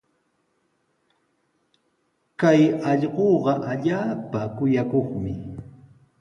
Kay 2.39 2.61
allquuqa 2.91 3.51
allaapa 3.71 4.41
kuyakuqmi. 4.55 5.33